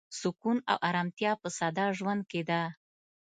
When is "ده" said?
2.49-2.61